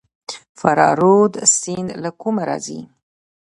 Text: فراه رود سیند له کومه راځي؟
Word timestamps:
فراه 0.59 0.93
رود 1.01 1.33
سیند 1.57 1.89
له 2.03 2.11
کومه 2.21 2.43
راځي؟ 2.49 2.79